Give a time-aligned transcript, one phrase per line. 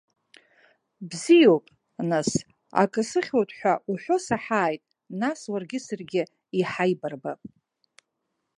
[1.09, 1.65] Бзиоуп,
[2.09, 2.29] нас,
[2.81, 4.83] акы сыхьуеит ҳәа уҳәо саҳааит
[5.21, 6.23] нас уаргьы саргьы
[6.59, 7.41] иҳаибарбап.